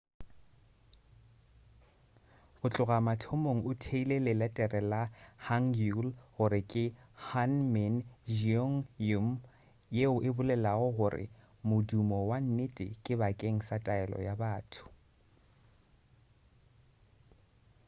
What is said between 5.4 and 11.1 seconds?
hangeul gore ke hunmin jeongeum yeo e bolelago